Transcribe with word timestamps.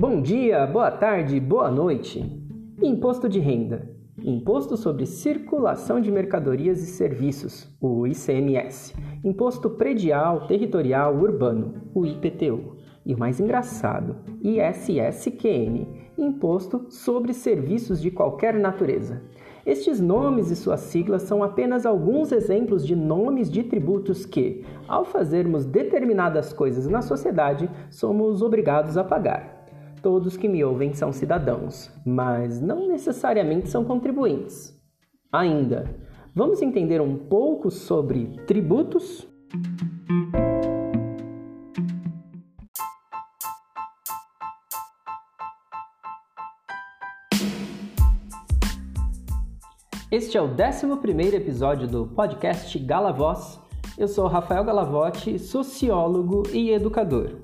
Bom 0.00 0.22
dia, 0.22 0.66
boa 0.66 0.90
tarde, 0.90 1.38
boa 1.38 1.70
noite. 1.70 2.24
Imposto 2.82 3.28
de 3.28 3.38
renda. 3.38 3.86
Imposto 4.24 4.74
sobre 4.74 5.04
Circulação 5.04 6.00
de 6.00 6.10
Mercadorias 6.10 6.82
e 6.82 6.86
Serviços, 6.86 7.68
o 7.78 8.06
ICMS. 8.06 8.94
Imposto 9.22 9.68
Predial 9.68 10.46
Territorial 10.46 11.14
Urbano, 11.14 11.82
o 11.94 12.06
IPTU. 12.06 12.78
E 13.04 13.14
o 13.14 13.18
mais 13.18 13.40
engraçado, 13.40 14.16
ISSQN, 14.42 15.86
Imposto 16.16 16.86
sobre 16.88 17.34
Serviços 17.34 18.00
de 18.00 18.10
Qualquer 18.10 18.54
Natureza. 18.54 19.22
Estes 19.66 20.00
nomes 20.00 20.50
e 20.50 20.56
suas 20.56 20.80
siglas 20.80 21.24
são 21.24 21.44
apenas 21.44 21.84
alguns 21.84 22.32
exemplos 22.32 22.86
de 22.86 22.96
nomes 22.96 23.50
de 23.50 23.64
tributos 23.64 24.24
que, 24.24 24.64
ao 24.88 25.04
fazermos 25.04 25.66
determinadas 25.66 26.54
coisas 26.54 26.86
na 26.86 27.02
sociedade, 27.02 27.68
somos 27.90 28.40
obrigados 28.40 28.96
a 28.96 29.04
pagar. 29.04 29.59
Todos 30.02 30.34
que 30.34 30.48
me 30.48 30.64
ouvem 30.64 30.94
são 30.94 31.12
cidadãos, 31.12 31.90
mas 32.06 32.58
não 32.58 32.88
necessariamente 32.88 33.68
são 33.68 33.84
contribuintes. 33.84 34.74
Ainda, 35.30 35.94
vamos 36.34 36.62
entender 36.62 37.02
um 37.02 37.18
pouco 37.18 37.70
sobre 37.70 38.28
tributos? 38.46 39.28
Este 50.10 50.38
é 50.38 50.40
o 50.40 50.46
11 50.46 51.36
episódio 51.36 51.86
do 51.86 52.06
podcast 52.06 52.78
Galavoz. 52.78 53.60
Eu 53.98 54.08
sou 54.08 54.26
Rafael 54.28 54.64
Galavotti, 54.64 55.38
sociólogo 55.38 56.44
e 56.54 56.70
educador. 56.70 57.42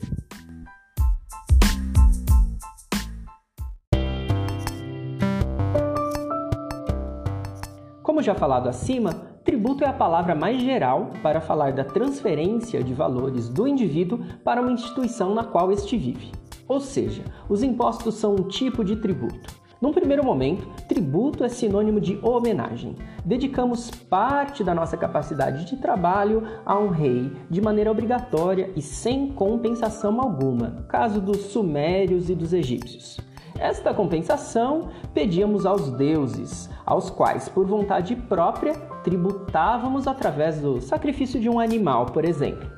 Já 8.26 8.34
falado 8.34 8.68
acima, 8.68 9.10
tributo 9.44 9.84
é 9.84 9.86
a 9.86 9.92
palavra 9.92 10.34
mais 10.34 10.60
geral 10.60 11.10
para 11.22 11.40
falar 11.40 11.72
da 11.72 11.84
transferência 11.84 12.82
de 12.82 12.92
valores 12.92 13.48
do 13.48 13.68
indivíduo 13.68 14.18
para 14.42 14.60
uma 14.60 14.72
instituição 14.72 15.32
na 15.32 15.44
qual 15.44 15.70
este 15.70 15.96
vive. 15.96 16.32
Ou 16.66 16.80
seja, 16.80 17.22
os 17.48 17.62
impostos 17.62 18.14
são 18.16 18.34
um 18.34 18.48
tipo 18.48 18.84
de 18.84 18.96
tributo. 18.96 19.54
Num 19.80 19.92
primeiro 19.92 20.24
momento, 20.24 20.66
tributo 20.88 21.44
é 21.44 21.48
sinônimo 21.48 22.00
de 22.00 22.18
homenagem. 22.20 22.96
Dedicamos 23.24 23.90
parte 23.90 24.64
da 24.64 24.74
nossa 24.74 24.96
capacidade 24.96 25.66
de 25.66 25.76
trabalho 25.76 26.42
a 26.64 26.76
um 26.76 26.88
rei 26.88 27.30
de 27.48 27.60
maneira 27.60 27.92
obrigatória 27.92 28.70
e 28.74 28.82
sem 28.82 29.28
compensação 29.28 30.20
alguma, 30.20 30.84
caso 30.88 31.20
dos 31.20 31.36
sumérios 31.52 32.28
e 32.28 32.34
dos 32.34 32.52
egípcios. 32.52 33.18
Esta 33.58 33.94
compensação 33.94 34.90
pedíamos 35.14 35.64
aos 35.64 35.90
deuses, 35.90 36.68
aos 36.84 37.08
quais, 37.08 37.48
por 37.48 37.66
vontade 37.66 38.14
própria, 38.14 38.74
tributávamos 39.02 40.06
através 40.06 40.60
do 40.60 40.80
sacrifício 40.80 41.40
de 41.40 41.48
um 41.48 41.58
animal, 41.58 42.06
por 42.06 42.24
exemplo. 42.24 42.70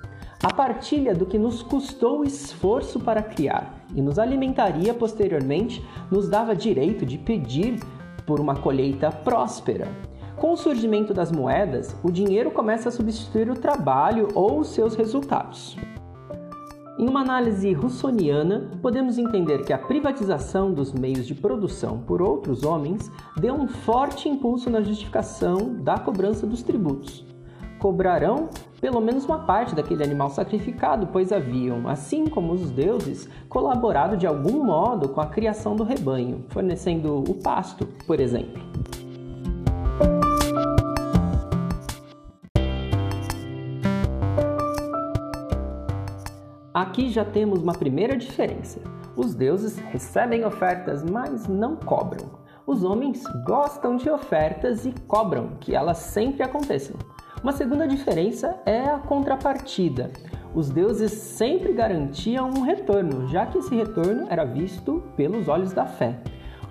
A 0.42 0.52
partilha 0.52 1.14
do 1.14 1.26
que 1.26 1.36
nos 1.36 1.62
custou 1.62 2.22
esforço 2.22 3.00
para 3.00 3.22
criar 3.22 3.84
e 3.92 4.00
nos 4.00 4.20
alimentaria 4.20 4.94
posteriormente 4.94 5.84
nos 6.10 6.28
dava 6.28 6.54
direito 6.54 7.04
de 7.04 7.18
pedir 7.18 7.80
por 8.24 8.38
uma 8.38 8.54
colheita 8.54 9.10
próspera. 9.10 9.88
Com 10.36 10.52
o 10.52 10.56
surgimento 10.56 11.12
das 11.12 11.32
moedas, 11.32 11.96
o 12.04 12.12
dinheiro 12.12 12.52
começa 12.52 12.88
a 12.88 12.92
substituir 12.92 13.50
o 13.50 13.58
trabalho 13.58 14.28
ou 14.32 14.60
os 14.60 14.68
seus 14.68 14.94
resultados. 14.94 15.76
Em 16.98 17.08
uma 17.08 17.20
análise 17.20 17.72
russoniana, 17.72 18.72
podemos 18.82 19.18
entender 19.18 19.64
que 19.64 19.72
a 19.72 19.78
privatização 19.78 20.74
dos 20.74 20.92
meios 20.92 21.28
de 21.28 21.34
produção 21.34 21.98
por 21.98 22.20
outros 22.20 22.64
homens 22.64 23.08
deu 23.36 23.54
um 23.54 23.68
forte 23.68 24.28
impulso 24.28 24.68
na 24.68 24.80
justificação 24.80 25.76
da 25.76 25.96
cobrança 25.96 26.44
dos 26.44 26.60
tributos. 26.60 27.24
Cobrarão 27.78 28.48
pelo 28.80 29.00
menos 29.00 29.24
uma 29.24 29.38
parte 29.38 29.76
daquele 29.76 30.02
animal 30.02 30.28
sacrificado, 30.30 31.06
pois 31.12 31.32
haviam, 31.32 31.88
assim 31.88 32.26
como 32.26 32.52
os 32.52 32.68
deuses, 32.68 33.28
colaborado 33.48 34.16
de 34.16 34.26
algum 34.26 34.64
modo 34.64 35.08
com 35.08 35.20
a 35.20 35.26
criação 35.26 35.76
do 35.76 35.84
rebanho, 35.84 36.44
fornecendo 36.48 37.18
o 37.18 37.34
pasto, 37.34 37.86
por 38.08 38.18
exemplo. 38.18 38.60
Aqui 46.98 47.10
já 47.10 47.24
temos 47.24 47.62
uma 47.62 47.74
primeira 47.74 48.16
diferença. 48.16 48.80
Os 49.14 49.32
deuses 49.32 49.78
recebem 49.78 50.44
ofertas, 50.44 51.04
mas 51.04 51.46
não 51.46 51.76
cobram. 51.76 52.28
Os 52.66 52.82
homens 52.82 53.22
gostam 53.46 53.96
de 53.96 54.10
ofertas 54.10 54.84
e 54.84 54.92
cobram 55.06 55.50
que 55.60 55.76
elas 55.76 55.98
sempre 55.98 56.42
aconteçam. 56.42 56.96
Uma 57.40 57.52
segunda 57.52 57.86
diferença 57.86 58.58
é 58.66 58.80
a 58.80 58.98
contrapartida. 58.98 60.10
Os 60.52 60.70
deuses 60.70 61.12
sempre 61.12 61.72
garantiam 61.72 62.50
um 62.50 62.62
retorno, 62.62 63.28
já 63.28 63.46
que 63.46 63.58
esse 63.58 63.76
retorno 63.76 64.26
era 64.28 64.44
visto 64.44 65.00
pelos 65.16 65.46
olhos 65.46 65.72
da 65.72 65.86
fé. 65.86 66.18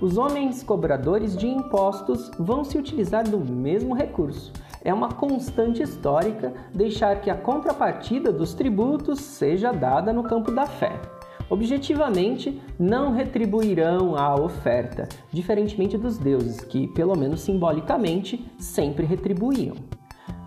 Os 0.01 0.17
homens 0.17 0.61
cobradores 0.61 1.37
de 1.37 1.47
impostos 1.47 2.29
vão 2.37 2.65
se 2.65 2.77
utilizar 2.77 3.23
do 3.23 3.39
mesmo 3.39 3.95
recurso, 3.95 4.51
é 4.87 4.93
uma 4.93 5.09
constante 5.09 5.83
histórica 5.83 6.53
deixar 6.73 7.19
que 7.19 7.29
a 7.29 7.35
contrapartida 7.35 8.31
dos 8.31 8.53
tributos 8.53 9.19
seja 9.19 9.73
dada 9.73 10.13
no 10.13 10.23
campo 10.23 10.49
da 10.49 10.65
fé. 10.65 10.93
Objetivamente, 11.49 12.61
não 12.79 13.11
retribuirão 13.11 14.15
a 14.15 14.33
oferta, 14.35 15.09
diferentemente 15.29 15.97
dos 15.97 16.17
deuses, 16.17 16.61
que, 16.61 16.87
pelo 16.87 17.17
menos 17.17 17.41
simbolicamente, 17.41 18.49
sempre 18.57 19.05
retribuíam. 19.05 19.75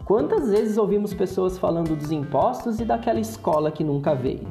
Quantas 0.07 0.51
vezes 0.51 0.79
ouvimos 0.79 1.13
pessoas 1.13 1.59
falando 1.59 1.95
dos 1.95 2.11
impostos 2.11 2.81
e 2.81 2.85
daquela 2.87 3.21
escola 3.21 3.71
que 3.71 3.85
nunca 3.85 4.15
veio? 4.15 4.49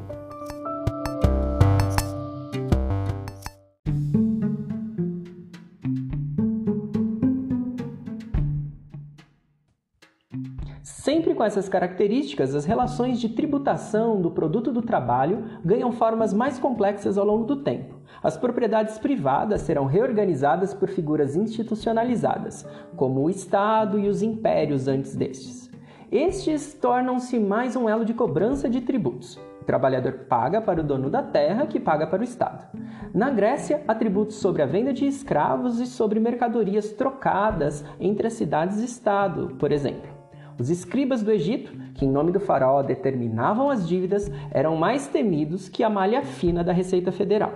Com 11.40 11.46
essas 11.46 11.70
características, 11.70 12.54
as 12.54 12.66
relações 12.66 13.18
de 13.18 13.30
tributação 13.30 14.20
do 14.20 14.30
produto 14.30 14.74
do 14.74 14.82
trabalho 14.82 15.46
ganham 15.64 15.90
formas 15.90 16.34
mais 16.34 16.60
complexas 16.60 17.18
ao 17.18 17.26
longo 17.26 17.46
do 17.46 17.64
tempo. 17.64 17.96
As 18.22 18.36
propriedades 18.36 18.98
privadas 18.98 19.62
serão 19.62 19.86
reorganizadas 19.86 20.74
por 20.74 20.90
figuras 20.90 21.38
institucionalizadas, 21.38 22.68
como 22.98 23.22
o 23.22 23.30
Estado 23.30 23.98
e 23.98 24.10
os 24.10 24.22
impérios 24.22 24.90
antes 24.90 25.16
destes. 25.16 25.72
Estes 26.12 26.74
tornam-se 26.74 27.40
mais 27.40 27.74
um 27.74 27.88
elo 27.88 28.04
de 28.04 28.14
cobrança 28.14 28.70
de 28.70 28.82
tributos. 28.82 29.40
O 29.62 29.64
trabalhador 29.64 30.26
paga 30.28 30.60
para 30.60 30.82
o 30.82 30.84
dono 30.84 31.10
da 31.10 31.24
terra, 31.24 31.68
que 31.68 31.80
paga 31.80 32.06
para 32.06 32.20
o 32.20 32.26
Estado. 32.26 32.68
Na 33.14 33.30
Grécia, 33.30 33.82
há 33.88 33.96
tributos 33.96 34.36
sobre 34.36 34.62
a 34.62 34.66
venda 34.66 34.92
de 34.92 35.06
escravos 35.06 35.80
e 35.80 35.86
sobre 35.88 36.20
mercadorias 36.20 36.92
trocadas 36.92 37.86
entre 37.98 38.28
as 38.28 38.34
cidades-estado, 38.34 39.56
por 39.58 39.72
exemplo. 39.72 40.19
Os 40.60 40.70
escribas 40.70 41.24
do 41.24 41.32
Egito, 41.32 41.72
que 41.96 42.06
em 42.06 42.12
nome 42.12 42.34
do 42.34 42.40
faraó 42.40 42.84
determinavam 42.84 43.70
as 43.70 43.88
dívidas, 43.88 44.30
eram 44.52 44.76
mais 44.76 45.08
temidos 45.08 45.70
que 45.70 45.86
a 45.86 45.90
malha 45.90 46.22
fina 46.22 46.66
da 46.66 46.74
Receita 46.74 47.14
Federal. 47.14 47.54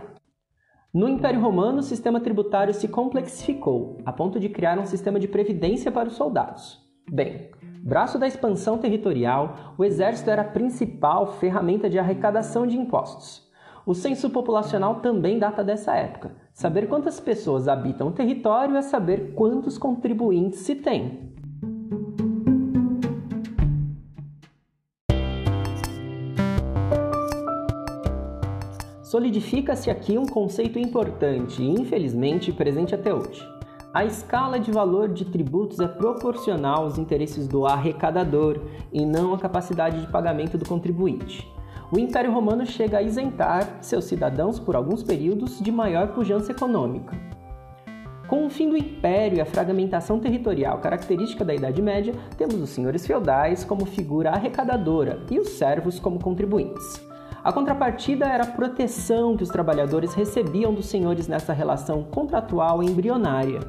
No 0.94 1.09
Império 1.09 1.41
Romano, 1.41 1.80
o 1.80 1.84
sistema 1.84 2.22
tributário 2.22 2.74
se 2.74 2.88
complexificou, 2.88 3.97
a 4.06 4.14
ponto 4.14 4.40
de 4.40 4.47
criar 4.47 4.80
um 4.80 4.86
sistema 4.86 5.19
de 5.19 5.28
previdência 5.28 5.91
para 5.91 6.08
os 6.08 6.16
soldados. 6.16 6.81
Bem, 7.12 7.50
braço 7.84 8.18
da 8.18 8.25
expansão 8.25 8.78
territorial, 8.78 9.73
o 9.78 9.84
exército 9.84 10.29
era 10.29 10.44
a 10.44 10.46
principal 10.46 11.34
ferramenta 11.34 11.90
de 11.90 11.99
arrecadação 11.99 12.66
de 12.66 12.78
impostos. 12.78 13.52
O 13.85 13.94
censo 13.94 14.29
populacional 14.29 15.02
também 15.02 15.38
data 15.38 15.61
dessa 15.61 15.94
época. 15.94 16.38
Saber 16.53 16.88
quantas 16.88 17.20
pessoas 17.20 17.67
habitam 17.67 18.08
o 18.08 18.14
território 18.14 18.78
é 18.78 18.82
saber 18.82 19.34
quantos 19.34 19.78
contribuintes 19.78 20.59
se 20.59 20.76
tem. 20.76 21.33
Solidifica-se 29.13 29.91
aqui 29.91 30.17
um 30.17 30.25
conceito 30.25 30.79
importante 30.79 31.61
e, 31.61 31.69
infelizmente, 31.69 32.51
presente 32.51 32.95
até 32.95 33.13
hoje. 33.13 33.47
A 33.93 34.03
escala 34.03 34.59
de 34.59 34.71
valor 34.71 35.07
de 35.07 35.23
tributos 35.23 35.79
é 35.79 35.87
proporcional 35.87 36.85
aos 36.85 36.97
interesses 36.97 37.47
do 37.47 37.67
arrecadador 37.67 38.59
e 38.91 39.05
não 39.05 39.35
à 39.35 39.37
capacidade 39.37 40.01
de 40.01 40.11
pagamento 40.11 40.57
do 40.57 40.67
contribuinte. 40.67 41.47
O 41.91 41.99
Império 41.99 42.33
Romano 42.33 42.65
chega 42.65 42.97
a 42.97 43.01
isentar 43.03 43.77
seus 43.81 44.05
cidadãos 44.05 44.57
por 44.57 44.75
alguns 44.75 45.03
períodos 45.03 45.59
de 45.59 45.71
maior 45.71 46.07
pujança 46.07 46.51
econômica. 46.51 47.15
Com 48.27 48.47
o 48.47 48.49
fim 48.49 48.67
do 48.67 48.75
império 48.75 49.37
e 49.37 49.41
a 49.41 49.45
fragmentação 49.45 50.19
territorial 50.19 50.79
característica 50.79 51.45
da 51.45 51.53
Idade 51.53 51.83
Média, 51.83 52.15
temos 52.35 52.55
os 52.55 52.71
senhores 52.71 53.05
feudais 53.05 53.63
como 53.63 53.85
figura 53.85 54.31
arrecadadora 54.31 55.23
e 55.29 55.37
os 55.37 55.49
servos 55.49 55.99
como 55.99 56.19
contribuintes. 56.19 57.12
A 57.43 57.51
contrapartida 57.51 58.25
era 58.25 58.45
a 58.45 58.51
proteção 58.51 59.35
que 59.35 59.43
os 59.43 59.49
trabalhadores 59.49 60.13
recebiam 60.13 60.73
dos 60.73 60.85
senhores 60.85 61.28
nessa 61.28 61.51
relação 61.51 62.01
contratual 62.01 62.81
embrionária. 62.81 63.59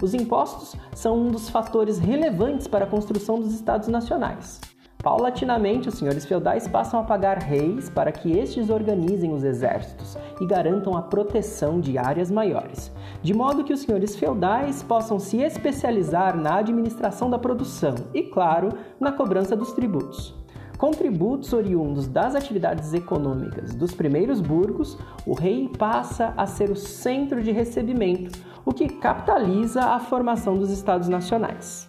Os 0.00 0.14
impostos 0.14 0.76
são 0.94 1.18
um 1.18 1.30
dos 1.32 1.50
fatores 1.50 1.98
relevantes 1.98 2.68
para 2.68 2.84
a 2.84 2.88
construção 2.88 3.40
dos 3.40 3.52
estados 3.52 3.88
nacionais. 3.88 4.60
Paulatinamente, 5.02 5.88
os 5.88 5.96
senhores 5.96 6.24
feudais 6.24 6.68
passam 6.68 7.00
a 7.00 7.02
pagar 7.02 7.38
reis 7.38 7.90
para 7.90 8.12
que 8.12 8.30
estes 8.30 8.70
organizem 8.70 9.32
os 9.32 9.42
exércitos 9.42 10.16
e 10.40 10.46
garantam 10.46 10.96
a 10.96 11.02
proteção 11.02 11.80
de 11.80 11.98
áreas 11.98 12.30
maiores, 12.30 12.92
de 13.22 13.34
modo 13.34 13.64
que 13.64 13.72
os 13.72 13.80
senhores 13.80 14.14
feudais 14.14 14.84
possam 14.84 15.18
se 15.18 15.38
especializar 15.38 16.36
na 16.36 16.58
administração 16.58 17.28
da 17.28 17.40
produção 17.40 17.96
e, 18.14 18.22
claro, 18.22 18.68
na 19.00 19.10
cobrança 19.10 19.56
dos 19.56 19.72
tributos. 19.72 20.45
Com 20.78 20.90
tributos 20.90 21.54
oriundos 21.54 22.06
das 22.06 22.34
atividades 22.34 22.92
econômicas 22.92 23.74
dos 23.74 23.94
primeiros 23.94 24.42
burgos, 24.42 24.98
o 25.24 25.32
rei 25.32 25.70
passa 25.78 26.34
a 26.36 26.46
ser 26.46 26.70
o 26.70 26.76
centro 26.76 27.42
de 27.42 27.50
recebimento, 27.50 28.38
o 28.62 28.74
que 28.74 28.86
capitaliza 28.86 29.80
a 29.80 29.98
formação 29.98 30.58
dos 30.58 30.70
estados 30.70 31.08
nacionais. 31.08 31.88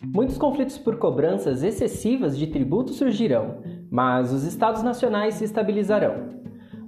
Muitos 0.00 0.38
conflitos 0.38 0.78
por 0.78 0.98
cobranças 0.98 1.64
excessivas 1.64 2.38
de 2.38 2.46
tributos 2.46 2.94
surgirão, 2.94 3.56
mas 3.90 4.32
os 4.32 4.44
estados 4.44 4.84
nacionais 4.84 5.34
se 5.34 5.44
estabilizarão. 5.44 6.43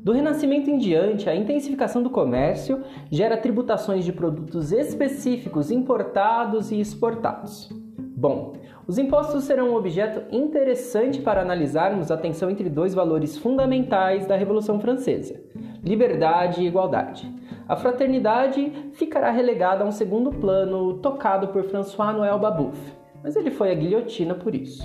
Do 0.06 0.12
Renascimento 0.12 0.70
em 0.70 0.78
diante, 0.78 1.28
a 1.28 1.34
intensificação 1.34 2.00
do 2.00 2.08
comércio 2.08 2.80
gera 3.10 3.36
tributações 3.36 4.04
de 4.04 4.12
produtos 4.12 4.70
específicos 4.70 5.72
importados 5.72 6.70
e 6.70 6.78
exportados. 6.78 7.68
Bom, 8.16 8.52
os 8.86 8.98
impostos 8.98 9.42
serão 9.42 9.70
um 9.70 9.74
objeto 9.74 10.22
interessante 10.32 11.20
para 11.20 11.42
analisarmos 11.42 12.12
a 12.12 12.16
tensão 12.16 12.48
entre 12.48 12.70
dois 12.70 12.94
valores 12.94 13.36
fundamentais 13.36 14.28
da 14.28 14.36
Revolução 14.36 14.78
Francesa: 14.78 15.42
liberdade 15.82 16.62
e 16.62 16.68
igualdade. 16.68 17.28
A 17.66 17.74
fraternidade 17.74 18.70
ficará 18.92 19.32
relegada 19.32 19.82
a 19.82 19.88
um 19.88 19.90
segundo 19.90 20.30
plano 20.30 20.98
tocado 20.98 21.48
por 21.48 21.64
François-Noël 21.64 22.38
Babeuf 22.38 22.78
mas 23.24 23.34
ele 23.34 23.50
foi 23.50 23.72
à 23.72 23.74
guilhotina 23.74 24.36
por 24.36 24.54
isso. 24.54 24.84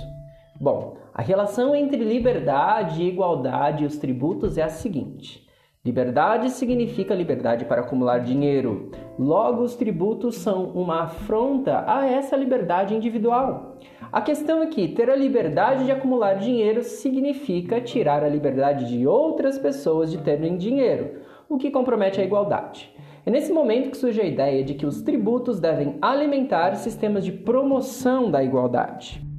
Bom, 0.60 0.96
a 1.12 1.22
relação 1.22 1.74
entre 1.74 2.04
liberdade 2.04 3.02
e 3.02 3.08
igualdade 3.08 3.84
e 3.84 3.86
os 3.86 3.96
tributos 3.96 4.56
é 4.56 4.62
a 4.62 4.68
seguinte: 4.68 5.46
liberdade 5.84 6.50
significa 6.50 7.14
liberdade 7.14 7.64
para 7.64 7.80
acumular 7.80 8.18
dinheiro, 8.18 8.90
logo, 9.18 9.62
os 9.62 9.74
tributos 9.74 10.36
são 10.36 10.66
uma 10.66 11.02
afronta 11.02 11.84
a 11.86 12.06
essa 12.06 12.36
liberdade 12.36 12.94
individual. 12.94 13.78
A 14.12 14.20
questão 14.20 14.62
é 14.62 14.66
que 14.66 14.88
ter 14.88 15.10
a 15.10 15.16
liberdade 15.16 15.84
de 15.84 15.90
acumular 15.90 16.34
dinheiro 16.34 16.82
significa 16.82 17.80
tirar 17.80 18.22
a 18.22 18.28
liberdade 18.28 18.86
de 18.86 19.06
outras 19.06 19.58
pessoas 19.58 20.10
de 20.10 20.18
terem 20.18 20.56
dinheiro, 20.56 21.22
o 21.48 21.56
que 21.56 21.70
compromete 21.70 22.20
a 22.20 22.24
igualdade. 22.24 22.94
É 23.24 23.30
nesse 23.30 23.52
momento 23.52 23.90
que 23.90 23.96
surge 23.96 24.20
a 24.20 24.26
ideia 24.26 24.62
de 24.62 24.74
que 24.74 24.84
os 24.84 25.00
tributos 25.00 25.58
devem 25.58 25.96
alimentar 26.02 26.74
sistemas 26.74 27.24
de 27.24 27.32
promoção 27.32 28.30
da 28.30 28.42
igualdade. 28.42 29.31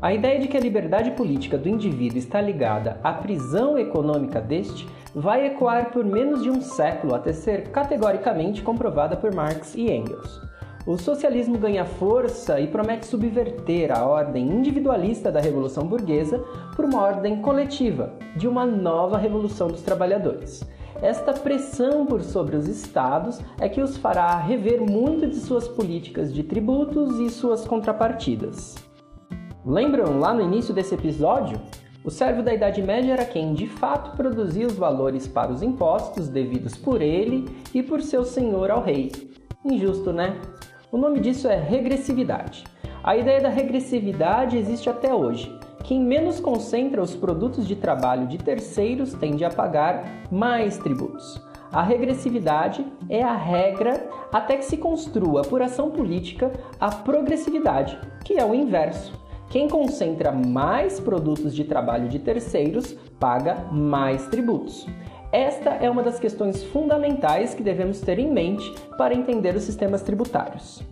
A 0.00 0.14
ideia 0.14 0.38
de 0.38 0.46
que 0.46 0.56
a 0.56 0.60
liberdade 0.60 1.10
política 1.10 1.58
do 1.58 1.68
indivíduo 1.68 2.18
está 2.18 2.40
ligada 2.40 3.00
à 3.02 3.12
prisão 3.12 3.76
econômica 3.76 4.40
deste 4.40 4.88
vai 5.14 5.46
ecoar 5.46 5.90
por 5.90 6.04
menos 6.04 6.42
de 6.42 6.48
um 6.48 6.60
século 6.60 7.14
até 7.14 7.32
ser 7.32 7.70
categoricamente 7.70 8.62
comprovada 8.62 9.16
por 9.16 9.34
Marx 9.34 9.74
e 9.74 9.90
Engels. 9.90 10.40
O 10.86 10.96
socialismo 10.96 11.58
ganha 11.58 11.84
força 11.84 12.60
e 12.60 12.68
promete 12.68 13.06
subverter 13.06 13.90
a 13.90 14.06
ordem 14.06 14.46
individualista 14.46 15.32
da 15.32 15.40
Revolução 15.40 15.86
Burguesa 15.86 16.38
por 16.76 16.84
uma 16.84 17.02
ordem 17.02 17.42
coletiva, 17.42 18.12
de 18.36 18.46
uma 18.46 18.64
nova 18.64 19.18
revolução 19.18 19.68
dos 19.68 19.82
trabalhadores. 19.82 20.64
Esta 21.00 21.32
pressão 21.32 22.04
por 22.04 22.22
sobre 22.22 22.56
os 22.56 22.66
estados 22.66 23.40
é 23.60 23.68
que 23.68 23.80
os 23.80 23.96
fará 23.96 24.36
rever 24.36 24.80
muito 24.80 25.26
de 25.26 25.36
suas 25.36 25.68
políticas 25.68 26.34
de 26.34 26.42
tributos 26.42 27.20
e 27.20 27.30
suas 27.30 27.66
contrapartidas. 27.66 28.74
Lembram 29.64 30.18
lá 30.18 30.32
no 30.32 30.42
início 30.42 30.74
desse 30.74 30.94
episódio? 30.94 31.60
O 32.04 32.10
servo 32.10 32.42
da 32.42 32.54
Idade 32.54 32.80
Média 32.80 33.12
era 33.12 33.24
quem 33.24 33.52
de 33.52 33.66
fato 33.66 34.16
produzia 34.16 34.66
os 34.66 34.76
valores 34.76 35.28
para 35.28 35.52
os 35.52 35.62
impostos 35.62 36.28
devidos 36.28 36.76
por 36.76 37.02
ele 37.02 37.44
e 37.74 37.82
por 37.82 38.00
seu 38.00 38.24
senhor 38.24 38.70
ao 38.70 38.82
rei. 38.82 39.12
Injusto, 39.64 40.12
né? 40.12 40.40
O 40.90 40.96
nome 40.96 41.20
disso 41.20 41.48
é 41.48 41.56
regressividade. 41.56 42.64
A 43.02 43.16
ideia 43.16 43.40
da 43.40 43.48
regressividade 43.48 44.56
existe 44.56 44.88
até 44.88 45.12
hoje. 45.12 45.57
Quem 45.84 46.00
menos 46.00 46.40
concentra 46.40 47.02
os 47.02 47.14
produtos 47.14 47.66
de 47.66 47.76
trabalho 47.76 48.26
de 48.26 48.38
terceiros 48.38 49.14
tende 49.14 49.44
a 49.44 49.50
pagar 49.50 50.26
mais 50.30 50.76
tributos. 50.76 51.40
A 51.72 51.82
regressividade 51.82 52.84
é 53.08 53.22
a 53.22 53.36
regra 53.36 54.08
até 54.32 54.56
que 54.56 54.64
se 54.64 54.76
construa, 54.76 55.42
por 55.42 55.60
ação 55.60 55.90
política, 55.90 56.50
a 56.80 56.90
progressividade, 56.90 57.98
que 58.24 58.34
é 58.34 58.44
o 58.44 58.54
inverso. 58.54 59.12
Quem 59.50 59.68
concentra 59.68 60.30
mais 60.32 61.00
produtos 61.00 61.54
de 61.54 61.64
trabalho 61.64 62.08
de 62.08 62.18
terceiros 62.18 62.92
paga 63.18 63.66
mais 63.72 64.26
tributos. 64.26 64.86
Esta 65.32 65.70
é 65.70 65.90
uma 65.90 66.02
das 66.02 66.18
questões 66.18 66.62
fundamentais 66.64 67.54
que 67.54 67.62
devemos 67.62 68.00
ter 68.00 68.18
em 68.18 68.30
mente 68.32 68.74
para 68.96 69.14
entender 69.14 69.54
os 69.54 69.62
sistemas 69.62 70.02
tributários. 70.02 70.82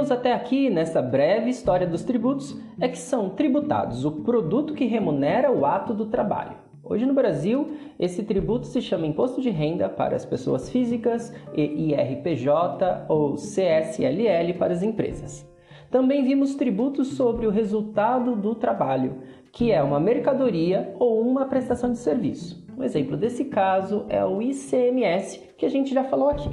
Temos 0.00 0.12
até 0.12 0.32
aqui 0.32 0.70
nessa 0.70 1.02
breve 1.02 1.50
história 1.50 1.86
dos 1.86 2.02
tributos 2.02 2.58
é 2.80 2.88
que 2.88 2.96
são 2.96 3.28
tributados 3.28 4.02
o 4.06 4.10
produto 4.22 4.72
que 4.72 4.86
remunera 4.86 5.52
o 5.52 5.66
ato 5.66 5.92
do 5.92 6.06
trabalho. 6.06 6.56
Hoje 6.82 7.04
no 7.04 7.12
Brasil, 7.12 7.72
esse 7.98 8.22
tributo 8.22 8.66
se 8.66 8.80
chama 8.80 9.06
Imposto 9.06 9.42
de 9.42 9.50
Renda 9.50 9.90
para 9.90 10.16
as 10.16 10.24
Pessoas 10.24 10.70
Físicas 10.70 11.34
e 11.54 11.90
IRPJ 11.90 13.04
ou 13.10 13.34
CSLL 13.34 14.54
para 14.58 14.72
as 14.72 14.82
empresas. 14.82 15.46
Também 15.90 16.24
vimos 16.24 16.54
tributos 16.54 17.08
sobre 17.08 17.46
o 17.46 17.50
resultado 17.50 18.34
do 18.34 18.54
trabalho, 18.54 19.18
que 19.52 19.70
é 19.70 19.82
uma 19.82 20.00
mercadoria 20.00 20.94
ou 20.98 21.20
uma 21.20 21.44
prestação 21.44 21.92
de 21.92 21.98
serviço. 21.98 22.66
Um 22.74 22.82
exemplo 22.82 23.18
desse 23.18 23.44
caso 23.44 24.06
é 24.08 24.24
o 24.24 24.40
ICMS, 24.40 25.52
que 25.58 25.66
a 25.66 25.70
gente 25.70 25.92
já 25.92 26.04
falou 26.04 26.30
aqui. 26.30 26.48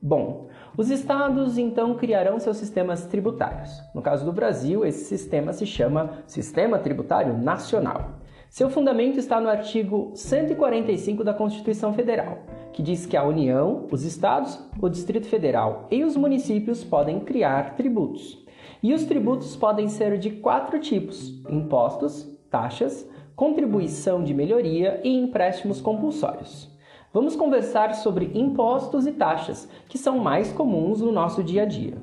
Bom, 0.00 0.48
os 0.76 0.90
estados 0.90 1.58
então 1.58 1.94
criarão 1.96 2.38
seus 2.38 2.56
sistemas 2.56 3.06
tributários. 3.06 3.70
No 3.94 4.00
caso 4.00 4.24
do 4.24 4.32
Brasil, 4.32 4.84
esse 4.84 5.04
sistema 5.04 5.52
se 5.52 5.66
chama 5.66 6.18
Sistema 6.26 6.78
Tributário 6.78 7.36
Nacional. 7.36 8.20
Seu 8.48 8.68
fundamento 8.68 9.18
está 9.18 9.40
no 9.40 9.48
artigo 9.48 10.12
145 10.14 11.22
da 11.22 11.34
Constituição 11.34 11.92
Federal, 11.92 12.38
que 12.72 12.82
diz 12.82 13.06
que 13.06 13.16
a 13.16 13.24
União, 13.24 13.86
os 13.92 14.04
estados, 14.04 14.58
o 14.80 14.88
Distrito 14.88 15.26
Federal 15.26 15.86
e 15.90 16.02
os 16.04 16.16
municípios 16.16 16.82
podem 16.82 17.20
criar 17.20 17.76
tributos. 17.76 18.44
E 18.82 18.94
os 18.94 19.04
tributos 19.04 19.56
podem 19.56 19.88
ser 19.88 20.18
de 20.18 20.30
quatro 20.30 20.78
tipos: 20.78 21.42
impostos, 21.48 22.26
taxas, 22.50 23.08
contribuição 23.36 24.22
de 24.22 24.34
melhoria 24.34 25.00
e 25.04 25.16
empréstimos 25.16 25.80
compulsórios. 25.80 26.69
Vamos 27.12 27.34
conversar 27.34 27.92
sobre 27.96 28.30
impostos 28.34 29.04
e 29.04 29.10
taxas, 29.10 29.68
que 29.88 29.98
são 29.98 30.20
mais 30.20 30.52
comuns 30.52 31.00
no 31.00 31.10
nosso 31.10 31.42
dia 31.42 31.62
a 31.62 31.66
dia. 31.66 31.94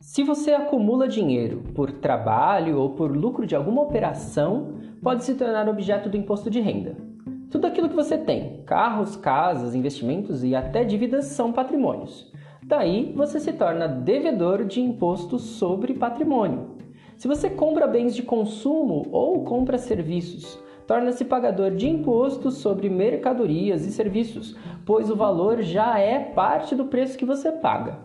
Se 0.00 0.22
você 0.22 0.52
acumula 0.52 1.06
dinheiro 1.06 1.62
por 1.74 1.92
trabalho 1.92 2.78
ou 2.78 2.90
por 2.90 3.14
lucro 3.14 3.46
de 3.46 3.54
alguma 3.54 3.82
operação, 3.82 4.72
pode 5.02 5.22
se 5.22 5.34
tornar 5.34 5.68
objeto 5.68 6.08
do 6.08 6.16
imposto 6.16 6.48
de 6.48 6.60
renda. 6.60 6.96
Tudo 7.50 7.66
aquilo 7.66 7.90
que 7.90 7.94
você 7.94 8.16
tem, 8.16 8.62
carros, 8.64 9.16
casas, 9.16 9.74
investimentos 9.74 10.42
e 10.42 10.54
até 10.54 10.82
dívidas, 10.82 11.26
são 11.26 11.52
patrimônios. 11.52 12.32
Daí 12.62 13.12
você 13.14 13.38
se 13.38 13.52
torna 13.52 13.86
devedor 13.86 14.64
de 14.64 14.80
imposto 14.80 15.38
sobre 15.38 15.92
patrimônio. 15.92 16.70
Se 17.18 17.28
você 17.28 17.50
compra 17.50 17.86
bens 17.86 18.14
de 18.14 18.22
consumo 18.22 19.06
ou 19.12 19.44
compra 19.44 19.76
serviços, 19.76 20.58
torna-se 20.86 21.24
pagador 21.24 21.70
de 21.72 21.88
imposto 21.88 22.50
sobre 22.50 22.88
mercadorias 22.88 23.86
e 23.86 23.92
serviços, 23.92 24.56
pois 24.84 25.10
o 25.10 25.16
valor 25.16 25.62
já 25.62 25.98
é 25.98 26.18
parte 26.18 26.74
do 26.74 26.86
preço 26.86 27.18
que 27.18 27.24
você 27.24 27.52
paga. 27.52 27.98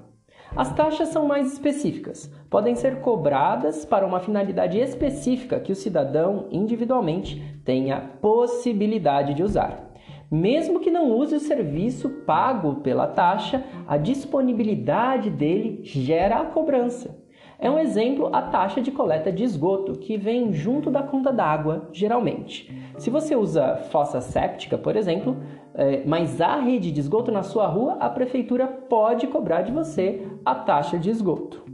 As 0.55 0.73
taxas 0.73 1.09
são 1.09 1.27
mais 1.27 1.53
específicas, 1.53 2.31
podem 2.49 2.73
ser 2.73 3.01
cobradas 3.01 3.85
para 3.85 4.05
uma 4.05 4.19
finalidade 4.19 4.79
específica 4.79 5.59
que 5.59 5.71
o 5.71 5.75
cidadão 5.75 6.47
individualmente 6.51 7.59
tenha 7.63 8.01
possibilidade 8.19 9.35
de 9.35 9.43
usar. 9.43 9.89
Mesmo 10.31 10.79
que 10.79 10.91
não 10.91 11.11
use 11.11 11.35
o 11.35 11.39
serviço 11.39 12.09
pago 12.25 12.75
pela 12.81 13.07
taxa, 13.07 13.63
a 13.87 13.97
disponibilidade 13.97 15.29
dele 15.29 15.81
gera 15.83 16.37
a 16.39 16.45
cobrança. 16.45 17.17
É 17.61 17.69
um 17.69 17.77
exemplo 17.77 18.29
a 18.33 18.41
taxa 18.41 18.81
de 18.81 18.89
coleta 18.89 19.33
de 19.33 19.43
esgoto, 19.43 19.99
que 19.99 20.15
vem 20.15 20.53
junto 20.53 20.89
da 20.89 21.03
conta 21.03 21.29
d'água, 21.29 21.89
geralmente. 21.91 22.73
Se 22.97 23.09
você 23.09 23.35
usa 23.35 23.75
fossa 23.91 24.21
séptica, 24.21 24.77
por 24.77 24.95
exemplo, 24.95 25.35
é, 25.73 26.01
mas 26.05 26.39
há 26.39 26.55
rede 26.55 26.89
de 26.89 27.01
esgoto 27.01 27.33
na 27.33 27.43
sua 27.43 27.67
rua, 27.67 27.97
a 27.99 28.09
prefeitura 28.09 28.65
pode 28.65 29.27
cobrar 29.27 29.63
de 29.63 29.73
você 29.73 30.25
a 30.45 30.55
taxa 30.55 30.97
de 30.97 31.09
esgoto. 31.09 31.65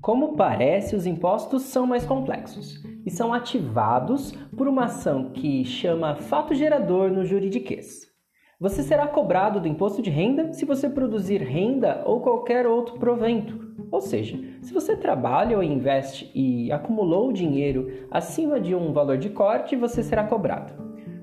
Como 0.00 0.36
parece, 0.36 0.96
os 0.96 1.06
impostos 1.06 1.62
são 1.62 1.86
mais 1.86 2.04
complexos 2.04 2.83
e 3.04 3.10
são 3.10 3.32
ativados 3.32 4.32
por 4.56 4.66
uma 4.66 4.84
ação 4.84 5.30
que 5.30 5.64
chama 5.64 6.14
fato 6.16 6.54
gerador 6.54 7.10
no 7.10 7.24
juridiquês. 7.24 8.12
Você 8.60 8.82
será 8.82 9.06
cobrado 9.06 9.60
do 9.60 9.68
imposto 9.68 10.00
de 10.00 10.10
renda 10.10 10.52
se 10.52 10.64
você 10.64 10.88
produzir 10.88 11.42
renda 11.42 12.02
ou 12.06 12.20
qualquer 12.20 12.66
outro 12.66 12.98
provento. 12.98 13.74
Ou 13.90 14.00
seja, 14.00 14.38
se 14.62 14.72
você 14.72 14.96
trabalha 14.96 15.56
ou 15.56 15.62
investe 15.62 16.30
e 16.34 16.70
acumulou 16.72 17.32
dinheiro 17.32 18.06
acima 18.10 18.60
de 18.60 18.74
um 18.74 18.92
valor 18.92 19.18
de 19.18 19.28
corte, 19.28 19.76
você 19.76 20.02
será 20.02 20.24
cobrado. 20.24 20.72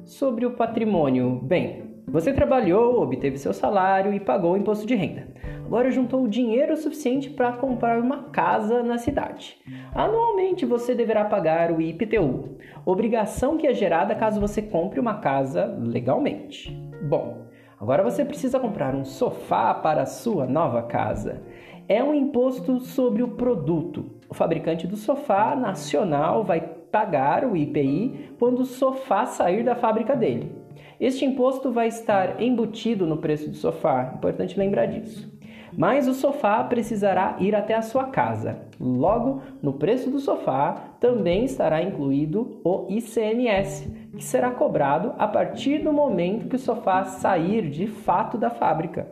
Sobre 0.03 0.45
o 0.45 0.51
patrimônio, 0.51 1.39
bem, 1.41 2.03
você 2.07 2.33
trabalhou, 2.33 3.01
obteve 3.01 3.37
seu 3.37 3.53
salário 3.53 4.13
e 4.13 4.19
pagou 4.19 4.53
o 4.53 4.57
imposto 4.57 4.85
de 4.85 4.95
renda 4.95 5.31
agora 5.71 5.89
juntou 5.89 6.27
dinheiro 6.27 6.75
suficiente 6.75 7.29
para 7.29 7.53
comprar 7.53 7.97
uma 7.97 8.23
casa 8.23 8.83
na 8.83 8.97
cidade. 8.97 9.57
Anualmente 9.93 10.65
você 10.65 10.95
deverá 10.95 11.25
pagar 11.25 11.69
o 11.69 11.81
IPTU, 11.81 12.57
obrigação 12.85 13.57
que 13.57 13.67
é 13.67 13.73
gerada 13.73 14.15
caso 14.15 14.39
você 14.39 14.61
compre 14.61 15.01
uma 15.01 15.15
casa 15.15 15.65
legalmente. 15.81 16.71
Bom, 17.03 17.47
agora 17.77 18.01
você 18.01 18.23
precisa 18.23 18.57
comprar 18.57 18.95
um 18.95 19.03
sofá 19.03 19.73
para 19.73 20.03
a 20.03 20.05
sua 20.05 20.47
nova 20.47 20.83
casa. 20.83 21.41
É 21.89 22.01
um 22.01 22.13
imposto 22.13 22.79
sobre 22.79 23.21
o 23.21 23.29
produto. 23.35 24.11
O 24.29 24.33
fabricante 24.33 24.87
do 24.87 24.95
sofá 24.95 25.57
nacional 25.57 26.45
vai 26.45 26.61
pagar 26.61 27.43
o 27.43 27.57
IPI 27.57 28.35
quando 28.39 28.59
o 28.59 28.65
sofá 28.65 29.25
sair 29.25 29.61
da 29.61 29.75
fábrica 29.75 30.15
dele. 30.15 30.55
Este 31.01 31.25
imposto 31.25 31.69
vai 31.69 31.87
estar 31.89 32.41
embutido 32.41 33.05
no 33.05 33.17
preço 33.17 33.49
do 33.49 33.55
sofá, 33.57 34.13
importante 34.15 34.57
lembrar 34.57 34.85
disso. 34.85 35.29
Mas 35.77 36.07
o 36.07 36.13
sofá 36.13 36.63
precisará 36.63 37.35
ir 37.39 37.55
até 37.55 37.75
a 37.75 37.81
sua 37.81 38.05
casa. 38.05 38.59
Logo, 38.79 39.41
no 39.61 39.73
preço 39.73 40.09
do 40.09 40.19
sofá 40.19 40.95
também 40.99 41.45
estará 41.45 41.81
incluído 41.81 42.59
o 42.63 42.87
ICMS, 42.89 43.89
que 44.15 44.23
será 44.23 44.51
cobrado 44.51 45.13
a 45.17 45.27
partir 45.27 45.79
do 45.79 45.93
momento 45.93 46.47
que 46.47 46.55
o 46.55 46.59
sofá 46.59 47.03
sair 47.05 47.69
de 47.69 47.87
fato 47.87 48.37
da 48.37 48.49
fábrica. 48.49 49.07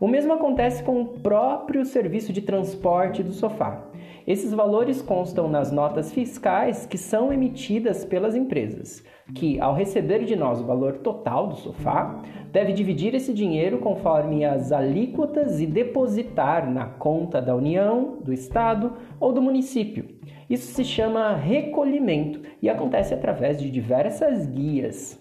O 0.00 0.06
mesmo 0.06 0.32
acontece 0.32 0.82
com 0.82 1.00
o 1.00 1.06
próprio 1.20 1.84
serviço 1.84 2.32
de 2.32 2.40
transporte 2.40 3.22
do 3.22 3.32
sofá. 3.32 3.87
Esses 4.28 4.52
valores 4.52 5.00
constam 5.00 5.48
nas 5.48 5.72
notas 5.72 6.12
fiscais 6.12 6.84
que 6.84 6.98
são 6.98 7.32
emitidas 7.32 8.04
pelas 8.04 8.34
empresas, 8.34 9.02
que, 9.34 9.58
ao 9.58 9.72
receber 9.72 10.26
de 10.26 10.36
nós 10.36 10.60
o 10.60 10.66
valor 10.66 10.98
total 10.98 11.46
do 11.46 11.56
sofá, 11.56 12.22
deve 12.52 12.74
dividir 12.74 13.14
esse 13.14 13.32
dinheiro 13.32 13.78
conforme 13.78 14.44
as 14.44 14.70
alíquotas 14.70 15.62
e 15.62 15.66
depositar 15.66 16.70
na 16.70 16.84
conta 16.84 17.40
da 17.40 17.56
União, 17.56 18.18
do 18.22 18.30
Estado 18.30 18.92
ou 19.18 19.32
do 19.32 19.40
município. 19.40 20.04
Isso 20.50 20.74
se 20.74 20.84
chama 20.84 21.34
recolhimento 21.34 22.42
e 22.60 22.68
acontece 22.68 23.14
através 23.14 23.58
de 23.58 23.70
diversas 23.70 24.44
guias. 24.44 25.18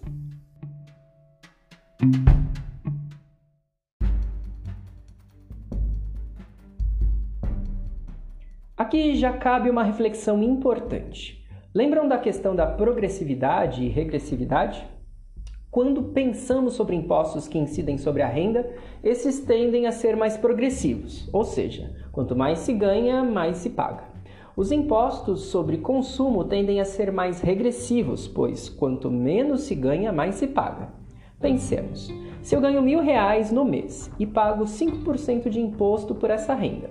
Aqui 8.88 9.16
já 9.16 9.34
cabe 9.34 9.70
uma 9.70 9.84
reflexão 9.84 10.42
importante. 10.42 11.46
Lembram 11.76 12.08
da 12.08 12.18
questão 12.18 12.56
da 12.56 12.66
progressividade 12.66 13.84
e 13.84 13.90
regressividade? 13.90 14.82
Quando 15.70 16.04
pensamos 16.04 16.76
sobre 16.76 16.96
impostos 16.96 17.50
que 17.50 17.60
incidem 17.60 17.98
sobre 17.98 18.22
a 18.22 18.30
renda, 18.30 18.66
esses 19.04 19.42
tendem 19.42 19.88
a 19.88 19.92
ser 19.92 20.16
mais 20.16 20.38
progressivos, 20.38 21.28
ou 21.34 21.44
seja, 21.44 21.94
quanto 22.14 22.34
mais 22.34 22.60
se 22.60 22.72
ganha, 22.72 23.26
mais 23.26 23.58
se 23.58 23.72
paga. 23.72 24.06
Os 24.56 24.72
impostos 24.72 25.48
sobre 25.48 25.80
consumo 25.80 26.46
tendem 26.46 26.80
a 26.80 26.86
ser 26.86 27.12
mais 27.12 27.42
regressivos, 27.42 28.26
pois 28.26 28.70
quanto 28.70 29.12
menos 29.12 29.64
se 29.64 29.76
ganha, 29.76 30.14
mais 30.14 30.36
se 30.36 30.48
paga. 30.48 30.94
Pensemos: 31.42 32.10
se 32.42 32.56
eu 32.56 32.62
ganho 32.62 32.82
mil 32.82 33.02
reais 33.02 33.52
no 33.52 33.66
mês 33.66 34.10
e 34.18 34.26
pago 34.26 34.64
5% 34.64 35.50
de 35.50 35.60
imposto 35.60 36.16
por 36.16 36.30
essa 36.30 36.54
renda, 36.54 36.90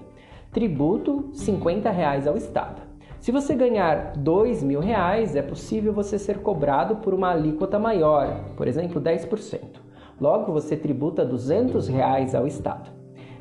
tributo 0.56 1.28
50 1.34 1.90
reais 1.90 2.26
ao 2.26 2.34
Estado. 2.34 2.80
Se 3.20 3.30
você 3.30 3.54
ganhar 3.54 4.14
mil 4.62 4.80
reais, 4.80 5.36
é 5.36 5.42
possível 5.42 5.92
você 5.92 6.18
ser 6.18 6.38
cobrado 6.38 6.96
por 6.96 7.12
uma 7.12 7.30
alíquota 7.30 7.78
maior, 7.78 8.40
por 8.56 8.66
exemplo, 8.66 8.98
10%. 8.98 9.60
Logo, 10.18 10.50
você 10.50 10.75
tributa 10.75 11.26
200 11.26 11.88
reais 11.88 12.34
ao 12.34 12.46
Estado. 12.46 12.90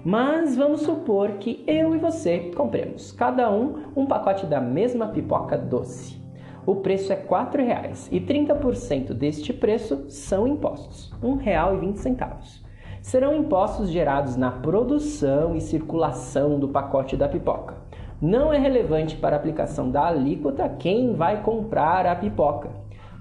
Mas 0.03 0.57
vamos 0.57 0.81
supor 0.81 1.37
que 1.39 1.63
eu 1.65 1.95
e 1.95 1.97
você 1.97 2.51
compremos, 2.53 3.13
cada 3.13 3.49
um, 3.49 3.83
um 3.95 4.05
pacote 4.05 4.45
da 4.45 4.59
mesma 4.59 5.07
pipoca 5.07 5.57
doce. 5.57 6.21
O 6.65 6.75
preço 6.75 7.13
é 7.13 7.15
R$ 7.15 7.27
4,00 7.29 8.09
e 8.11 8.19
30% 8.19 9.13
deste 9.13 9.53
preço 9.53 10.03
são 10.09 10.45
impostos, 10.45 11.13
R$ 11.21 11.29
1,20 11.29 12.64
serão 13.05 13.35
impostos 13.35 13.91
gerados 13.91 14.35
na 14.35 14.49
produção 14.49 15.55
e 15.55 15.61
circulação 15.61 16.57
do 16.57 16.69
pacote 16.69 17.15
da 17.15 17.29
pipoca. 17.29 17.75
Não 18.19 18.51
é 18.51 18.57
relevante 18.57 19.15
para 19.15 19.35
a 19.35 19.39
aplicação 19.39 19.91
da 19.91 20.07
alíquota 20.07 20.67
quem 20.67 21.13
vai 21.13 21.43
comprar 21.43 22.07
a 22.07 22.15
pipoca. 22.15 22.71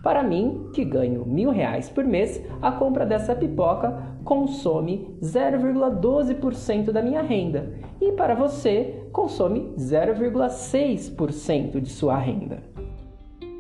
Para 0.02 0.22
mim, 0.22 0.70
que 0.72 0.86
ganho 0.86 1.26
mil 1.26 1.50
reais 1.50 1.90
por 1.90 2.02
mês, 2.02 2.42
a 2.62 2.72
compra 2.72 3.04
dessa 3.04 3.34
pipoca 3.34 4.16
consome 4.24 5.18
0,12% 5.20 6.90
da 6.90 7.02
minha 7.02 7.20
renda 7.20 7.74
e 8.00 8.10
para 8.12 8.34
você 8.34 9.02
consome 9.12 9.74
0,6% 9.76 11.78
de 11.78 11.90
sua 11.90 12.16
renda. 12.16 12.62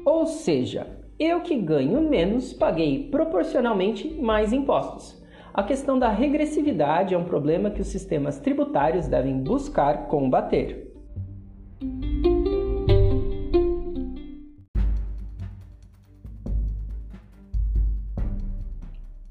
Ou 0.06 0.24
seja, 0.24 0.86
eu 1.18 1.42
que 1.42 1.54
ganho 1.54 2.00
menos 2.00 2.54
paguei 2.54 3.10
proporcionalmente 3.10 4.08
mais 4.08 4.54
impostos. 4.54 5.22
A 5.56 5.62
questão 5.62 5.96
da 5.96 6.08
regressividade 6.08 7.14
é 7.14 7.16
um 7.16 7.22
problema 7.22 7.70
que 7.70 7.80
os 7.80 7.86
sistemas 7.86 8.40
tributários 8.40 9.06
devem 9.06 9.38
buscar 9.38 10.08
combater. 10.08 10.92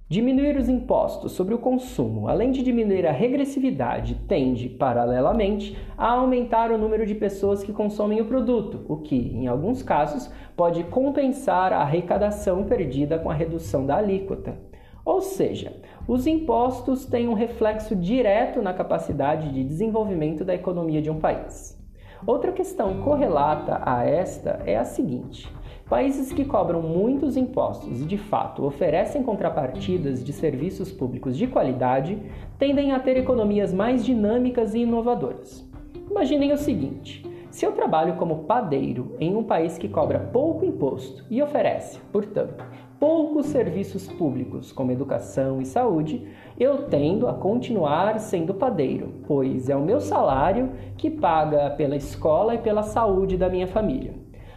Diminuir 0.08 0.56
os 0.56 0.70
impostos 0.70 1.34
sobre 1.34 1.53
o 1.53 1.58
consumo, 1.58 2.30
além 2.30 2.51
de 2.51 2.63
diminuir 2.63 3.06
a 3.06 3.12
regressividade, 3.12 4.15
tende, 4.25 4.70
paralelamente, 4.70 5.77
a 5.98 6.12
aumentar 6.12 6.72
o 6.72 6.77
número 6.77 7.06
de 7.06 7.15
pessoas 7.15 7.65
que 7.65 7.74
consomem 7.74 8.22
o 8.22 8.25
produto, 8.25 8.86
o 8.88 8.96
que, 8.96 9.18
em 9.18 9.48
alguns 9.48 9.84
casos, 9.84 10.32
pode 10.56 10.86
compensar 10.86 11.74
a 11.74 11.82
arrecadação 11.82 12.63
perdida 12.63 13.20
com 13.20 13.30
a 13.30 13.34
redução 13.34 13.86
da 13.86 13.98
alíquota. 13.98 14.58
Ou 15.06 15.20
seja, 15.20 15.74
os 16.07 16.27
impostos 16.27 17.05
têm 17.05 17.29
um 17.29 17.33
reflexo 17.33 17.95
direto 17.95 18.62
na 18.62 18.74
capacidade 18.74 19.53
de 19.53 19.63
desenvolvimento 19.63 20.43
da 20.43 20.53
economia 20.53 21.01
de 21.01 21.10
um 21.10 21.19
país. 21.19 21.81
Outra 22.25 22.51
questão 22.51 23.01
correlata 23.01 23.81
a 23.86 24.05
esta 24.05 24.62
é 24.65 24.77
a 24.77 24.83
seguinte: 24.83 25.50
países 25.89 26.31
que 26.33 26.43
cobram 26.43 26.81
muitos 26.81 27.38
impostos 27.38 28.01
e 28.01 28.05
de 28.05 28.17
fato 28.17 28.65
oferecem 28.65 29.24
contrapartidas 29.24 30.24
de 30.24 30.33
serviços 30.33 30.91
públicos 30.91 31.38
de 31.38 31.48
qualidade 31.48 32.22
tendem 32.60 32.91
a 32.91 33.00
ter 33.00 33.17
economias 33.17 33.74
mais 33.74 34.05
dinâmicas 34.05 34.74
e 34.74 34.79
inovadoras. 34.79 35.65
Imaginem 36.10 36.51
o 36.51 36.57
seguinte: 36.57 37.25
se 37.53 37.67
eu 37.67 37.72
trabalho 37.72 38.15
como 38.15 38.45
padeiro 38.45 39.15
em 39.19 39.36
um 39.36 39.43
país 39.43 39.77
que 39.77 39.88
cobra 39.88 40.17
pouco 40.17 40.65
imposto 40.65 41.24
e 41.29 41.39
oferece, 41.39 42.00
portanto, 42.12 42.65
poucos 43.00 43.45
serviços 43.45 44.07
públicos, 44.07 44.72
como 44.72 44.91
educação 44.91 45.62
e 45.62 45.65
saúde, 45.65 46.27
eu 46.60 46.88
tendo 46.88 47.27
a 47.27 47.33
continuar 47.36 48.19
sendo 48.19 48.55
padeiro, 48.55 49.22
pois 49.27 49.69
é 49.69 49.75
o 49.75 49.83
meu 49.83 50.01
salário 50.01 50.72
que 50.98 51.12
paga 51.12 51.69
pela 51.69 51.95
escola 51.95 52.55
e 52.55 52.57
pela 52.57 52.81
saúde 52.81 53.38
da 53.38 53.50
minha 53.50 53.67
família. 53.67 54.15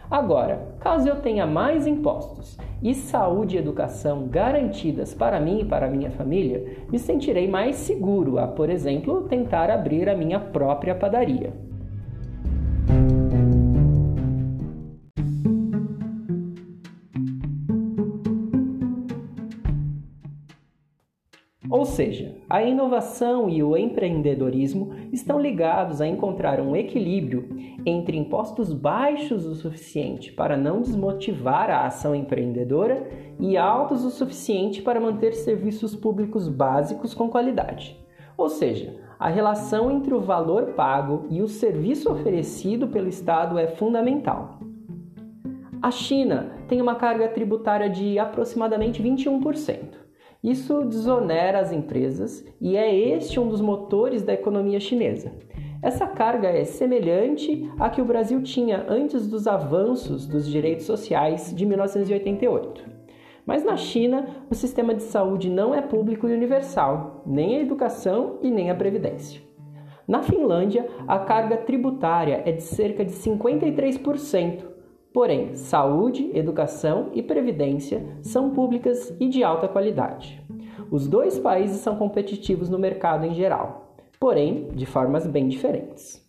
Agora, 0.09 0.75
caso 0.79 1.07
eu 1.07 1.17
tenha 1.17 1.45
mais 1.45 1.85
impostos 1.85 2.57
e 2.81 2.95
saúde 2.95 3.57
e 3.57 3.59
educação 3.59 4.27
garantidas 4.27 5.13
para 5.13 5.39
mim 5.39 5.59
e 5.59 5.65
para 5.65 5.87
minha 5.87 6.09
família, 6.09 6.79
me 6.91 6.97
sentirei 6.97 7.47
mais 7.47 7.75
seguro 7.75 8.39
a, 8.39 8.47
por 8.47 8.71
exemplo, 8.71 9.27
tentar 9.27 9.69
abrir 9.69 10.09
a 10.09 10.15
minha 10.15 10.39
própria 10.39 10.95
padaria. 10.95 11.66
Seja, 21.97 22.35
a 22.47 22.61
inovação 22.61 23.49
e 23.49 23.63
o 23.63 23.75
empreendedorismo 23.75 24.93
estão 25.11 25.41
ligados 25.41 25.99
a 25.99 26.07
encontrar 26.07 26.59
um 26.59 26.75
equilíbrio 26.75 27.49
entre 27.87 28.15
impostos 28.15 28.71
baixos 28.71 29.47
o 29.47 29.55
suficiente 29.55 30.31
para 30.31 30.55
não 30.55 30.79
desmotivar 30.79 31.71
a 31.71 31.87
ação 31.87 32.13
empreendedora 32.13 33.09
e 33.39 33.57
altos 33.57 34.05
o 34.05 34.11
suficiente 34.11 34.79
para 34.79 35.01
manter 35.01 35.33
serviços 35.33 35.95
públicos 35.95 36.47
básicos 36.47 37.15
com 37.15 37.29
qualidade. 37.29 37.99
Ou 38.37 38.47
seja, 38.47 38.95
a 39.17 39.27
relação 39.27 39.89
entre 39.89 40.13
o 40.13 40.21
valor 40.21 40.73
pago 40.73 41.25
e 41.31 41.41
o 41.41 41.47
serviço 41.47 42.11
oferecido 42.11 42.87
pelo 42.89 43.07
Estado 43.07 43.57
é 43.57 43.65
fundamental. 43.65 44.59
A 45.81 45.89
China 45.89 46.51
tem 46.67 46.79
uma 46.79 46.93
carga 46.93 47.27
tributária 47.27 47.89
de 47.89 48.19
aproximadamente 48.19 49.01
21%. 49.01 50.06
Isso 50.47 50.85
desonera 50.85 51.59
as 51.59 51.73
empresas 51.73 52.41
e 52.61 52.77
é 52.77 52.97
este 52.97 53.37
um 53.37 53.49
dos 53.49 53.59
motores 53.59 54.23
da 54.23 54.31
economia 54.31 54.79
chinesa. 54.79 55.33
Essa 55.83 56.07
carga 56.07 56.47
é 56.47 56.63
semelhante 56.63 57.69
à 57.77 57.89
que 57.89 58.01
o 58.01 58.05
Brasil 58.05 58.41
tinha 58.41 58.85
antes 58.87 59.27
dos 59.27 59.45
avanços 59.45 60.25
dos 60.25 60.47
direitos 60.47 60.85
sociais 60.85 61.53
de 61.53 61.65
1988. 61.65 62.81
Mas 63.45 63.61
na 63.61 63.75
China, 63.75 64.25
o 64.49 64.55
sistema 64.55 64.95
de 64.95 65.03
saúde 65.03 65.49
não 65.49 65.75
é 65.75 65.81
público 65.81 66.29
e 66.29 66.33
universal, 66.33 67.23
nem 67.25 67.57
a 67.57 67.59
educação 67.59 68.39
e 68.41 68.49
nem 68.49 68.69
a 68.69 68.75
previdência. 68.75 69.41
Na 70.07 70.23
Finlândia, 70.23 70.87
a 71.05 71.19
carga 71.19 71.57
tributária 71.57 72.41
é 72.45 72.53
de 72.53 72.63
cerca 72.63 73.03
de 73.03 73.11
53%, 73.11 74.76
Porém, 75.17 75.55
saúde, 75.55 76.29
educação 76.35 77.09
e 77.11 77.23
previdência 77.23 78.05
são 78.21 78.51
públicas 78.51 79.11
e 79.19 79.27
de 79.27 79.43
alta 79.43 79.67
qualidade. 79.67 80.39
Os 80.91 81.07
dois 81.07 81.39
países 81.39 81.77
são 81.77 81.95
competitivos 81.95 82.69
no 82.69 82.77
mercado 82.77 83.25
em 83.25 83.33
geral, 83.33 83.95
porém 84.19 84.67
de 84.75 84.85
formas 84.85 85.25
bem 85.25 85.47
diferentes. 85.47 86.23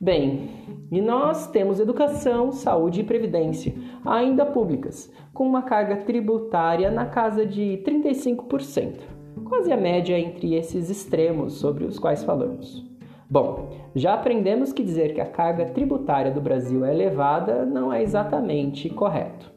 Bem, 0.00 0.50
e 0.90 1.00
nós 1.00 1.46
temos 1.46 1.78
educação, 1.78 2.50
saúde 2.50 3.02
e 3.02 3.04
previdência, 3.04 3.72
ainda 4.04 4.44
públicas, 4.44 5.12
com 5.32 5.46
uma 5.46 5.62
carga 5.62 5.98
tributária 5.98 6.90
na 6.90 7.06
casa 7.06 7.46
de 7.46 7.84
35%, 7.86 8.98
quase 9.44 9.72
a 9.72 9.76
média 9.76 10.18
entre 10.18 10.56
esses 10.56 10.90
extremos 10.90 11.52
sobre 11.52 11.84
os 11.84 12.00
quais 12.00 12.24
falamos. 12.24 12.84
Bom, 13.34 13.68
já 13.96 14.14
aprendemos 14.14 14.72
que 14.72 14.84
dizer 14.84 15.12
que 15.12 15.20
a 15.20 15.26
carga 15.26 15.66
tributária 15.66 16.30
do 16.30 16.40
Brasil 16.40 16.84
é 16.84 16.94
elevada 16.94 17.66
não 17.66 17.92
é 17.92 18.00
exatamente 18.00 18.88
correto. 18.88 19.52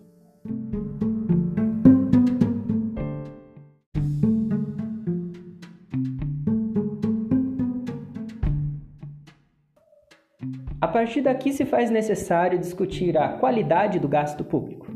A 10.82 10.88
partir 10.88 11.22
daqui 11.22 11.54
se 11.54 11.64
faz 11.64 11.92
necessário 11.92 12.58
discutir 12.58 13.16
a 13.16 13.34
qualidade 13.34 14.00
do 14.00 14.08
gasto 14.08 14.44
público. 14.44 14.88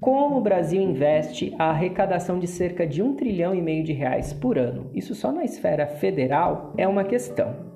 Como 0.00 0.38
o 0.38 0.40
Brasil 0.40 0.82
investe 0.82 1.54
a 1.56 1.70
arrecadação 1.70 2.40
de 2.40 2.48
cerca 2.48 2.84
de 2.84 3.00
um 3.00 3.14
trilhão 3.14 3.54
e 3.54 3.62
meio 3.62 3.84
de 3.84 3.92
reais 3.92 4.32
por 4.32 4.58
ano, 4.58 4.90
isso 4.92 5.14
só 5.14 5.30
na 5.30 5.44
esfera 5.44 5.86
federal, 5.86 6.74
é 6.76 6.88
uma 6.88 7.04
questão. 7.04 7.73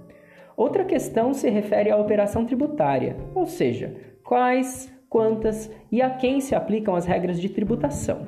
Outra 0.58 0.84
questão 0.84 1.32
se 1.32 1.48
refere 1.48 1.88
à 1.88 1.96
operação 1.96 2.44
tributária, 2.44 3.16
ou 3.32 3.46
seja, 3.46 3.94
quais, 4.24 4.92
quantas 5.08 5.70
e 5.88 6.02
a 6.02 6.10
quem 6.10 6.40
se 6.40 6.52
aplicam 6.52 6.96
as 6.96 7.06
regras 7.06 7.40
de 7.40 7.48
tributação. 7.48 8.26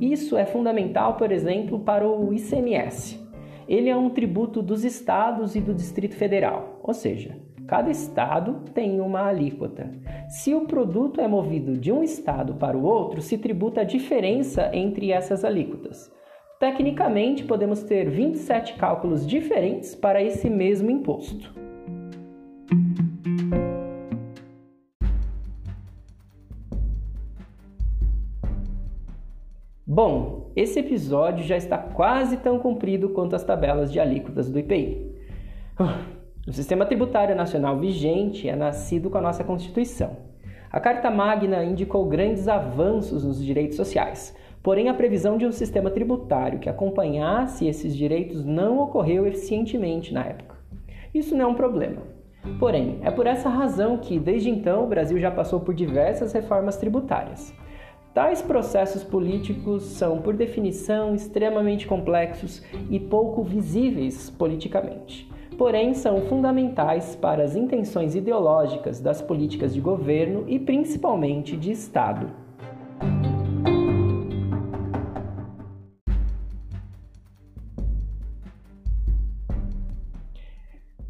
Isso 0.00 0.38
é 0.38 0.46
fundamental, 0.46 1.18
por 1.18 1.30
exemplo, 1.30 1.78
para 1.78 2.08
o 2.08 2.32
ICMS. 2.32 3.20
Ele 3.68 3.90
é 3.90 3.96
um 3.96 4.08
tributo 4.08 4.62
dos 4.62 4.84
estados 4.86 5.54
e 5.54 5.60
do 5.60 5.74
Distrito 5.74 6.16
Federal, 6.16 6.80
ou 6.82 6.94
seja, 6.94 7.36
cada 7.66 7.90
estado 7.90 8.62
tem 8.72 8.98
uma 8.98 9.26
alíquota. 9.26 9.92
Se 10.30 10.54
o 10.54 10.62
produto 10.62 11.20
é 11.20 11.28
movido 11.28 11.76
de 11.76 11.92
um 11.92 12.02
estado 12.02 12.54
para 12.54 12.78
o 12.78 12.84
outro, 12.86 13.20
se 13.20 13.36
tributa 13.36 13.82
a 13.82 13.84
diferença 13.84 14.70
entre 14.72 15.12
essas 15.12 15.44
alíquotas. 15.44 16.10
Tecnicamente, 16.58 17.44
podemos 17.44 17.82
ter 17.82 18.08
27 18.08 18.76
cálculos 18.76 19.26
diferentes 19.26 19.94
para 19.94 20.22
esse 20.22 20.48
mesmo 20.48 20.90
imposto. 20.90 21.65
Bom, 29.96 30.50
esse 30.54 30.78
episódio 30.78 31.42
já 31.42 31.56
está 31.56 31.78
quase 31.78 32.36
tão 32.36 32.58
comprido 32.58 33.08
quanto 33.08 33.34
as 33.34 33.42
tabelas 33.42 33.90
de 33.90 33.98
alíquotas 33.98 34.50
do 34.50 34.58
IPI. 34.58 35.10
O 36.46 36.52
sistema 36.52 36.84
tributário 36.84 37.34
nacional 37.34 37.78
vigente 37.78 38.46
é 38.46 38.54
nascido 38.54 39.08
com 39.08 39.16
a 39.16 39.22
nossa 39.22 39.42
Constituição. 39.42 40.18
A 40.70 40.78
Carta 40.80 41.10
Magna 41.10 41.64
indicou 41.64 42.04
grandes 42.04 42.46
avanços 42.46 43.24
nos 43.24 43.42
direitos 43.42 43.78
sociais, 43.78 44.36
porém 44.62 44.90
a 44.90 44.94
previsão 44.94 45.38
de 45.38 45.46
um 45.46 45.50
sistema 45.50 45.90
tributário 45.90 46.58
que 46.58 46.68
acompanhasse 46.68 47.66
esses 47.66 47.96
direitos 47.96 48.44
não 48.44 48.78
ocorreu 48.80 49.26
eficientemente 49.26 50.12
na 50.12 50.26
época. 50.26 50.56
Isso 51.14 51.34
não 51.34 51.46
é 51.46 51.48
um 51.48 51.54
problema. 51.54 52.02
Porém, 52.58 52.98
é 53.02 53.10
por 53.10 53.26
essa 53.26 53.48
razão 53.48 53.96
que, 53.96 54.18
desde 54.18 54.50
então, 54.50 54.84
o 54.84 54.88
Brasil 54.88 55.18
já 55.18 55.30
passou 55.30 55.58
por 55.58 55.74
diversas 55.74 56.34
reformas 56.34 56.76
tributárias. 56.76 57.54
Tais 58.16 58.40
processos 58.40 59.04
políticos 59.04 59.82
são, 59.82 60.22
por 60.22 60.32
definição, 60.32 61.14
extremamente 61.14 61.86
complexos 61.86 62.62
e 62.88 62.98
pouco 62.98 63.42
visíveis 63.42 64.30
politicamente. 64.30 65.30
Porém, 65.58 65.92
são 65.92 66.22
fundamentais 66.22 67.14
para 67.14 67.44
as 67.44 67.54
intenções 67.54 68.14
ideológicas 68.14 69.00
das 69.00 69.20
políticas 69.20 69.74
de 69.74 69.82
governo 69.82 70.44
e 70.48 70.58
principalmente 70.58 71.58
de 71.58 71.70
Estado. 71.70 72.45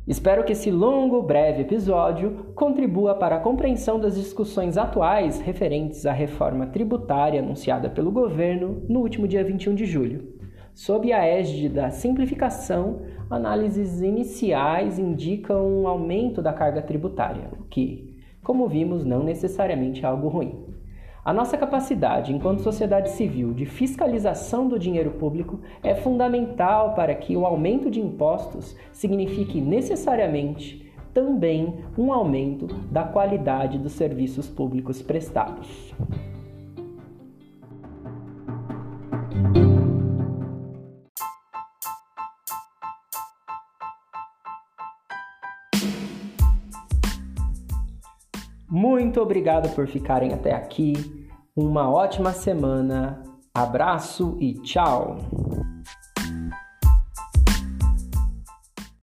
Espero 0.06 0.44
que 0.44 0.52
esse 0.52 0.70
longo, 0.70 1.20
breve 1.20 1.62
episódio 1.62 2.52
contribua 2.54 3.16
para 3.16 3.36
a 3.36 3.40
compreensão 3.40 3.98
das 3.98 4.14
discussões 4.14 4.78
atuais 4.78 5.40
referentes 5.40 6.06
à 6.06 6.12
reforma 6.12 6.68
tributária 6.68 7.40
anunciada 7.40 7.90
pelo 7.90 8.12
governo 8.12 8.84
no 8.88 9.00
último 9.00 9.26
dia 9.26 9.42
21 9.42 9.74
de 9.74 9.84
julho. 9.84 10.32
Sob 10.72 11.12
a 11.12 11.26
égide 11.26 11.68
da 11.68 11.90
simplificação, 11.90 13.00
análises 13.28 14.00
iniciais 14.00 14.96
indicam 14.96 15.66
um 15.66 15.88
aumento 15.88 16.40
da 16.40 16.52
carga 16.52 16.82
tributária, 16.82 17.50
o 17.58 17.64
que, 17.64 18.16
como 18.44 18.68
vimos, 18.68 19.04
não 19.04 19.24
necessariamente 19.24 20.04
é 20.04 20.06
algo 20.06 20.28
ruim. 20.28 20.65
A 21.26 21.32
nossa 21.32 21.58
capacidade, 21.58 22.32
enquanto 22.32 22.62
sociedade 22.62 23.10
civil, 23.10 23.52
de 23.52 23.66
fiscalização 23.66 24.68
do 24.68 24.78
dinheiro 24.78 25.10
público 25.10 25.58
é 25.82 25.92
fundamental 25.92 26.94
para 26.94 27.16
que 27.16 27.36
o 27.36 27.44
aumento 27.44 27.90
de 27.90 28.00
impostos 28.00 28.76
signifique 28.92 29.60
necessariamente 29.60 30.88
também 31.12 31.80
um 31.98 32.12
aumento 32.12 32.68
da 32.92 33.02
qualidade 33.02 33.76
dos 33.76 33.94
serviços 33.94 34.48
públicos 34.48 35.02
prestados. 35.02 35.92
Muito 49.16 49.24
obrigado 49.24 49.74
por 49.74 49.86
ficarem 49.86 50.34
até 50.34 50.54
aqui. 50.54 50.92
Uma 51.56 51.90
ótima 51.90 52.34
semana. 52.34 53.22
Abraço 53.54 54.36
e 54.38 54.52
tchau! 54.60 55.16